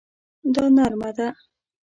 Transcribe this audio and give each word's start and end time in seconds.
دا 0.53 0.65
نرمه 0.75 1.09
ده 1.17 1.27